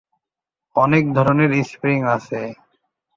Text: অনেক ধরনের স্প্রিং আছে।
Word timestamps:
অনেক 0.75 1.03
ধরনের 1.13 1.51
স্প্রিং 1.63 1.99
আছে। 2.15 2.39